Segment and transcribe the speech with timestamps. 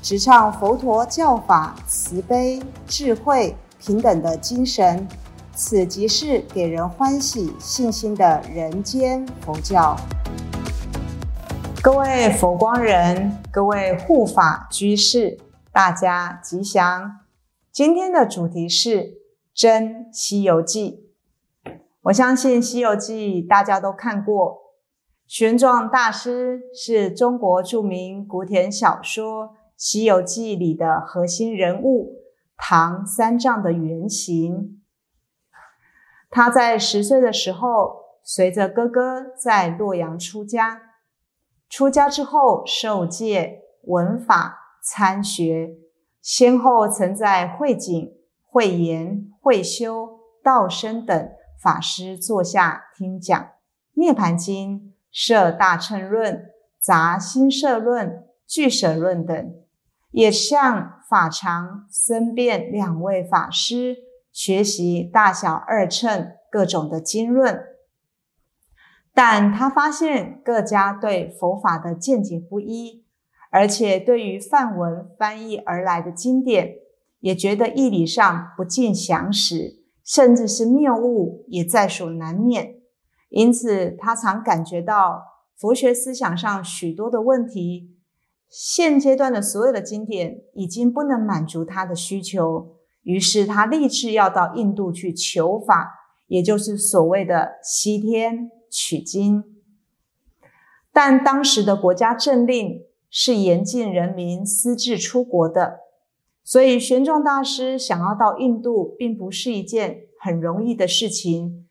[0.00, 5.06] 直唱佛陀教法慈悲、智慧、平等的精神。
[5.54, 9.96] 此即是给人欢喜、信心的人间佛教。
[11.82, 15.36] 各位佛光人，各位护法居士，
[15.72, 17.18] 大家吉祥。
[17.72, 19.00] 今天的主题是
[19.52, 21.08] 《真西游记》。
[22.02, 24.58] 我相信《西游记》大家都看过，
[25.26, 29.44] 玄奘大师是中国著名古典小说
[29.78, 32.16] 《西游记》里的核心人物，
[32.56, 34.82] 唐三藏的原型。
[36.28, 40.82] 他在十岁的时候，随着哥哥在洛阳出家。
[41.68, 45.76] 出家之后，受戒、闻法、参学，
[46.20, 48.12] 先后曾在慧景、
[48.44, 51.30] 慧言、慧修、道生等
[51.62, 53.40] 法师座下听讲
[53.94, 54.80] 《涅盘经》
[55.12, 56.34] 《摄大乘论》
[56.80, 58.08] 《杂心摄论》
[58.44, 59.54] 《俱舍论》等，
[60.10, 64.08] 也向法常、僧辩两位法师。
[64.30, 67.60] 学习大小二乘各种的经论，
[69.12, 73.04] 但他发现各家对佛法的见解不一，
[73.50, 76.76] 而且对于梵文翻译而来的经典，
[77.18, 82.76] 也觉得义理上不尽详实，甚至是谬误，也在所难免。
[83.30, 85.24] 因此，他常感觉到
[85.56, 87.97] 佛学思想上许多的问题，
[88.48, 92.76] 现阶段的所有的经典已经不能满足他的需求。
[93.02, 95.90] 于是他立志要到印度去求法，
[96.26, 99.44] 也就是所谓的西天取经。
[100.92, 105.80] 但当时的国家政令是严禁人民私自出国的，
[106.42, 111.68] 所以玄奘大师想要到印度，并不是一件很容易的事情。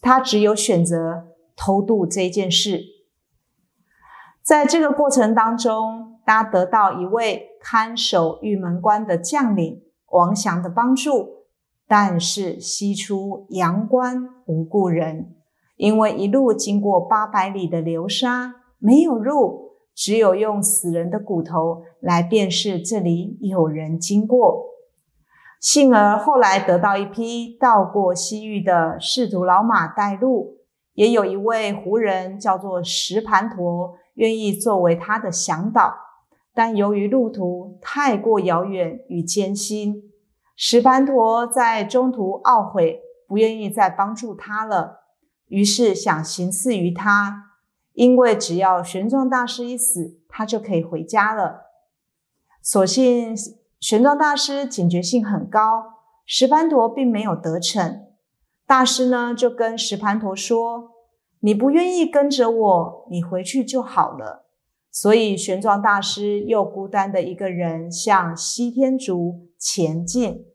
[0.00, 2.82] 他只有选择偷渡这件事。
[4.42, 9.80] 在这个过程当中，他得到一位看守玉门关的将领。
[10.08, 11.46] 王祥的帮助，
[11.86, 15.34] 但是西出阳关无故人，
[15.76, 24.64] 因为一路经过八百里的流沙，没有路，只有用死人的骨头来辨识这里有人经过。
[25.60, 30.58] 幸而后来得到一匹到过西域的仕途老马带路，
[30.94, 36.05] 也有一位胡人叫做石盘陀，愿意作为他的向导。
[36.56, 40.02] 但由于路途太过遥远与艰辛，
[40.56, 45.00] 石盘陀在中途懊悔，不愿意再帮助他了。
[45.48, 47.50] 于是想行刺于他，
[47.92, 51.66] 因为只要玄奘大师一死，他就可以回家了。
[52.62, 53.36] 所幸
[53.78, 55.84] 玄奘大师警觉性很高，
[56.24, 58.06] 石盘陀并没有得逞。
[58.66, 60.92] 大师呢就跟石盘陀说
[61.40, 64.44] ：“你不愿意跟着我，你回去就好了。”
[64.98, 70.46] 所以，玄奘大师又孤单的一个人向西天竺前进。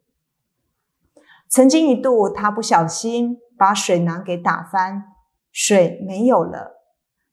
[1.48, 5.04] 曾经一度，他不小心把水囊给打翻，
[5.52, 6.82] 水没有了。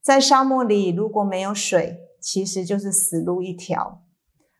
[0.02, 4.02] 在沙漠里，如果没有水，其实就是死路一条。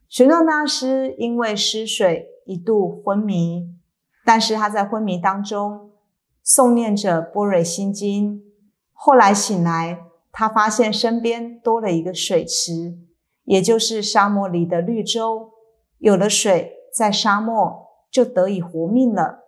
[0.09, 3.77] 玄奘大师因为失水，一度昏迷，
[4.25, 5.91] 但是他在昏迷当中
[6.43, 8.37] 诵念着《般若心经》，
[8.95, 10.08] 后来醒来。
[10.39, 12.97] 他发现身边多了一个水池，
[13.43, 15.51] 也就是沙漠里的绿洲。
[15.99, 19.41] 有了水，在沙漠就得以活命了。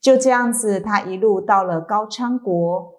[0.00, 2.94] 就这样子，他一路到了高昌国。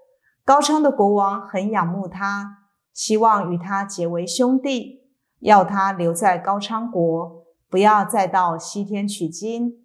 [0.46, 2.60] 高昌的国王很仰慕他，
[2.94, 5.10] 希望与他结为兄弟，
[5.40, 9.80] 要他留在高昌国，不要再到西天取经。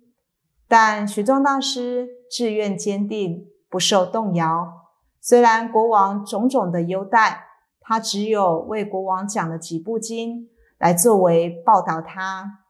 [0.69, 4.83] 但玄奘大师志愿坚定，不受动摇。
[5.27, 7.47] 虽然国王种种的优待，
[7.81, 12.61] 他只有为国王讲了几部经来作为报答他。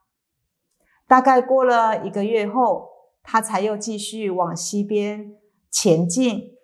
[1.07, 2.89] 大概过了一个月后，
[3.21, 5.35] 他才又继续往西边
[5.69, 6.55] 前进。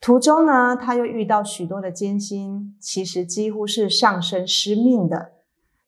[0.00, 5.32] 途中呢，他又遇到许多的艰辛，其实几乎是上身失命的。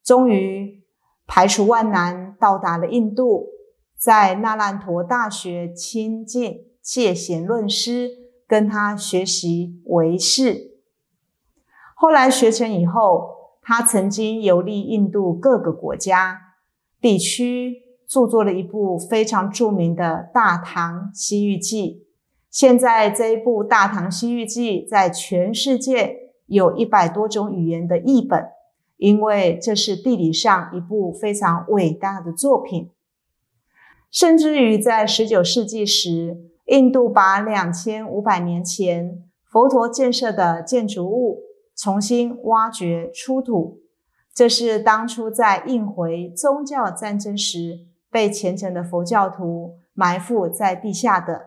[0.02, 0.82] 终于
[1.28, 3.46] 排除万难，到达了印度，
[3.96, 8.21] 在那烂陀大学亲近戒贤论师。
[8.52, 10.72] 跟他学习为师，
[11.94, 16.38] 后来学成以后，他曾经游历印度各个国家
[17.00, 17.76] 地区，
[18.06, 22.04] 著作了一部非常著名的《大唐西域记》。
[22.50, 28.48] 现在这一部《大唐西域记》在全世界有一百多种语言的译本，
[28.98, 32.90] 因为这是地理上一部非常伟大的作品。
[34.10, 41.42] 甚至于在十九世纪时，印度把两千五百年前佛陀建设的建筑物
[41.76, 43.80] 重新挖掘出土，
[44.34, 51.46] 这是当初在印回宗教战争时被虔诚的佛教徒埋伏在地下的。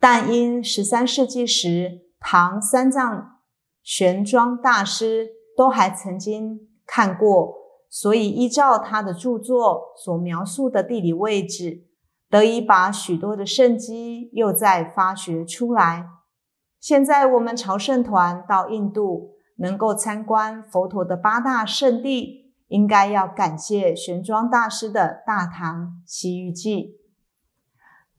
[0.00, 3.38] 但因十三世纪时唐三藏
[3.82, 7.62] 玄奘大师都还曾经看过。
[7.94, 11.84] 所以，依照他的著作所描述的地理位置，
[12.32, 16.06] 得以把许多的圣迹又再发掘出来。
[16.80, 26.78] 现在，我们朝圣团到印度，能够参观佛陀的八大圣地，应该要感谢玄奘大师的《大唐西域记》。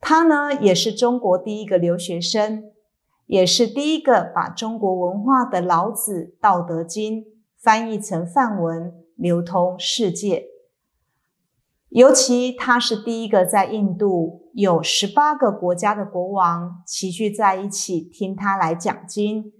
[0.00, 2.62] 他呢，也是中国第一个留学生，
[3.26, 7.22] 也是第一个把中国文化的《老子》《道德经》
[7.60, 8.94] 翻译成梵文。
[9.16, 10.44] 流通世界，
[11.94, 19.52] 尤其他是第一个在印度有十八个国家的国王齐聚在一起听他来讲经。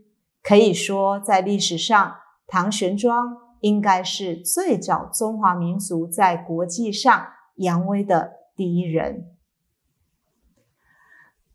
[0.42, 2.16] 可以说，在历史上，
[2.48, 7.24] 唐玄奘应该是最早中华民族在国际上
[7.58, 9.28] 扬威的第一人。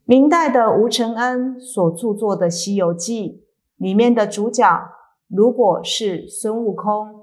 [0.05, 3.29] 明代的吴承恩所著作的《西游记》
[3.75, 4.89] 里面的主角，
[5.27, 7.19] 如果是孙悟空。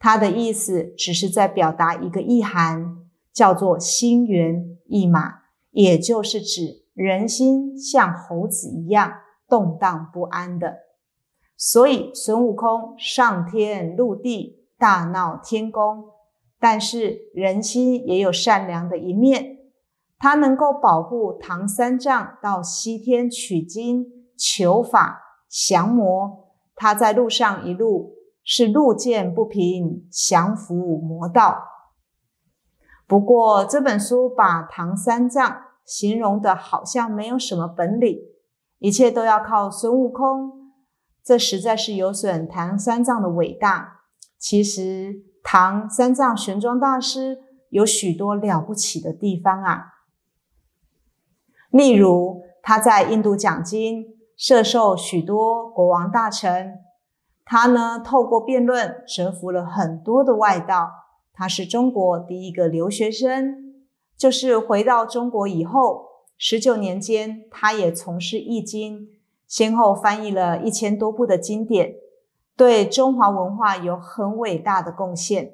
[0.00, 2.97] 他的意思只是在表达一个意涵，
[3.38, 9.12] 叫做“心猿意马”，也就是指人心像猴子一样
[9.48, 10.78] 动荡不安的。
[11.56, 16.06] 所以孙悟空上天入地，大闹天宫，
[16.58, 19.58] 但是人心也有善良的一面，
[20.18, 24.04] 他能够保护唐三藏到西天取经
[24.36, 28.18] 求法降魔，他在路上一路。
[28.50, 31.58] 是路见不平，降伏魔道。
[33.08, 38.18] 不过这本书把唐三藏形容的好像没有什么本领，
[38.78, 40.72] 一切都要靠孙悟空，
[41.24, 44.02] 这实在是有损唐三藏的伟大。
[44.38, 47.38] 其实唐三藏玄奘大师
[47.70, 49.86] 有许多了不起的地方啊，
[51.70, 54.04] 例如他在印度讲经，
[54.36, 56.74] 摄受许多国王大臣。
[57.46, 60.90] 他呢，透过辩论折服了很多的外道。
[61.38, 63.84] 他是中国第一个留学生，
[64.16, 66.06] 就是回到中国以后，
[66.36, 69.06] 十九年间，他也从事易经，
[69.46, 71.94] 先后翻译了一千多部的经典，
[72.56, 75.52] 对中华文化有很伟大的贡献。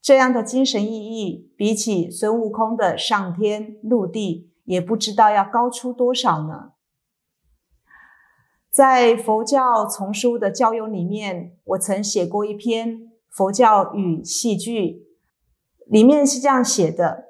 [0.00, 6.74] 这样的精神意义，比起孙悟空的上天入地，也不知道要高出多少呢。
[8.70, 14.82] 在佛教丛书的教友里面，我曾写过一篇《佛教与戏剧》，
[15.88, 17.24] 里面是这样写的：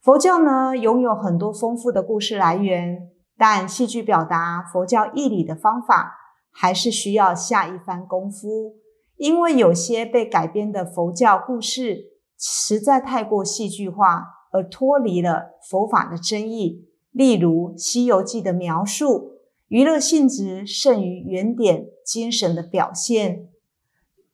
[0.00, 6.12] 佛教呢拥有很多丰富的故事来源，但戏剧表达佛教义理的方法
[6.50, 8.76] 还是需要下一番功夫，
[9.16, 16.86] 因为有些被改编的佛教故事实在太过戏剧化，而脱离了佛法的真意。
[17.10, 19.32] 例如《西游记》的描述。
[19.68, 23.48] 娱乐性质胜于原点精神的表现。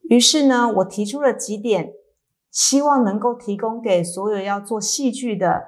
[0.03, 1.93] 于是呢，我提出了几点，
[2.51, 5.63] 希望能够提供给所有要做戏剧的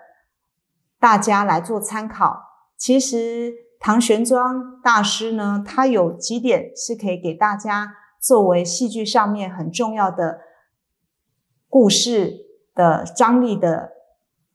[1.00, 2.42] 大家来做参考。
[2.78, 10.42] 其实唐玄奘大师呢，他有几点是可以给大家作为戏剧上面很重要的
[11.70, 13.94] 故事的张力的，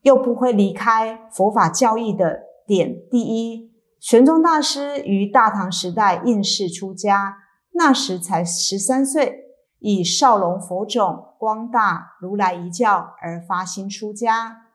[0.03, 2.95] 又不会离开佛法教义的点。
[3.09, 3.67] 第一。
[4.01, 7.39] 玄奘大师于大唐时代应试出家，
[7.73, 9.48] 那时才十三岁，
[9.79, 14.67] 以少龙佛种光大如来一教而发心出家。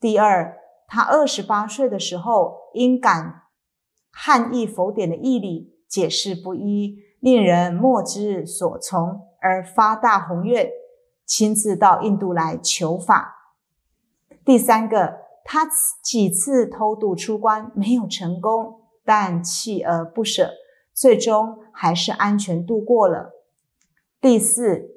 [0.00, 3.42] 第二，他二十八岁的时候，因感
[4.10, 10.70] 汉译佛典的义理解释不一，令人莫之所从，而发大宏愿，
[11.24, 13.54] 亲自到印度来求法。
[14.44, 15.28] 第三个。
[15.50, 15.66] 他
[16.02, 20.50] 几次偷渡出关没有成功，但锲而不舍，
[20.92, 23.30] 最终还是安全度过了。
[24.20, 24.96] 第四，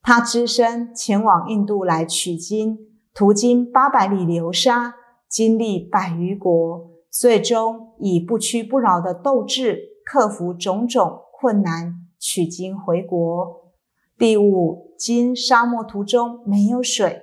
[0.00, 2.78] 他只身前往印度来取经，
[3.12, 4.94] 途经八百里流沙，
[5.28, 13.72] 经历百余国，最终以不屈不挠的斗志克服种种困难，取经回国。
[14.16, 17.22] 第五，经沙漠途中没有水，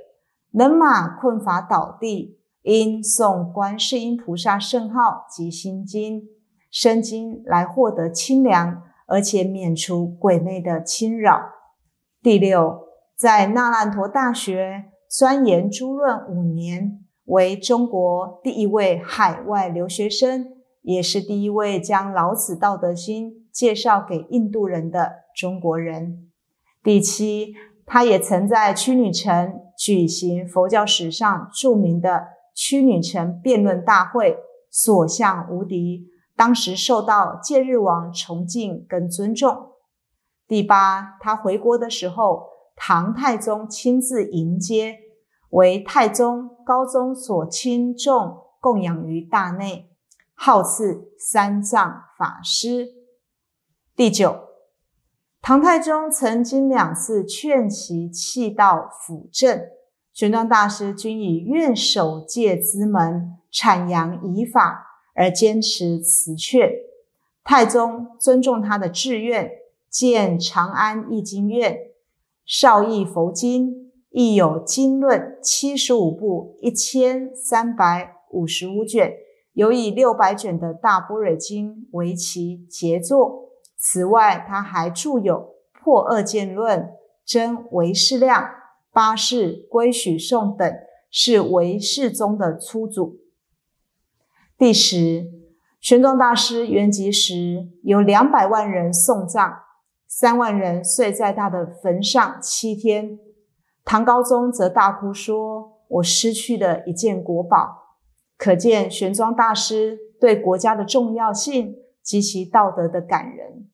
[0.52, 6.24] 人马困乏倒地，因诵观世音菩萨圣号及心经、
[6.70, 11.42] 生经来获得清凉，而且免除鬼魅的侵扰。
[12.22, 26.30] 第六，在那烂陀大学钻研诸论五年，为中国第一位海外留学生，也是第一位将老子《道德经》介绍给印度人的中国人。
[26.84, 27.54] 第七，
[27.86, 34.38] 他也曾在屈女城举行佛教史上著名的屈女城辩论大会，
[34.70, 39.72] 所向无敌，当时受到戒日王崇敬跟尊重。
[40.48, 45.00] 第八，他回国的时候，唐太宗亲自迎接，
[45.50, 49.90] 为太宗高宗所亲重供养于大内，
[50.36, 52.88] 号赐三藏法师。
[53.96, 54.44] 第九。
[55.42, 59.62] 唐太宗曾经两次劝其弃道辅政，
[60.14, 64.87] 玄奘大师均以愿守戒之门，阐扬以法
[65.18, 66.72] 而坚持辞劝。
[67.44, 69.52] 太宗尊重他的志愿，
[69.90, 71.78] 建长安易经院，
[72.46, 79.14] 少译佛经，亦有经论七十五部，一千三百五十五卷，
[79.54, 83.50] 有以六百卷的大般若经为其杰作。
[83.78, 85.36] 此外，他还著有
[85.80, 86.80] 《破二见论》
[87.26, 88.44] 《真唯识量》
[88.92, 90.74] 《八世归许颂》等，
[91.10, 93.18] 是唯识宗的初祖。
[94.58, 95.30] 第十，
[95.80, 99.60] 玄奘大师圆寂时，有两百万人送葬，
[100.08, 103.20] 三万人睡在他的坟上七天。
[103.86, 108.00] 唐高宗则大哭说：“我失去了一件国宝。”
[108.36, 113.70] 可见玄奘大师对国家的重要性及其道德的感人。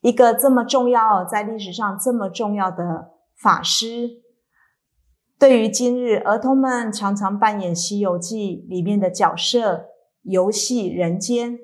[0.00, 4.21] 一个这么重要，在历史上这么重要的法师，
[5.42, 9.86] 对于今日儿童们常常扮演《西游记》里面的角色，
[10.22, 11.58] 游戏人间，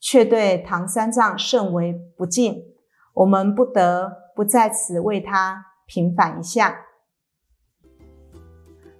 [0.00, 2.62] 却对唐三藏甚为不敬。
[3.12, 6.86] 我们不得不在此为他平反一下。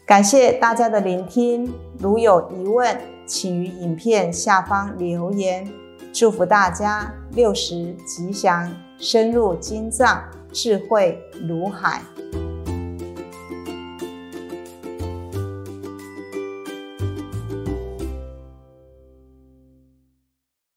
[0.07, 5.67] 感谢大家的聆听，如有疑问，请于影片下方留言。
[6.13, 11.19] 祝福大家六十吉祥，深入经藏，智慧
[11.49, 12.03] 如海。